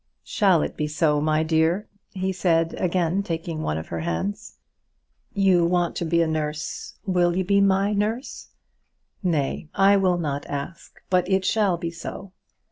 [0.23, 4.57] "Shall it be so, my dear?" he said, again taking one of her hands.
[5.31, 8.47] "You want to be a nurse; will you be my nurse?
[9.21, 12.31] Nay; I will not ask, but it shall be so.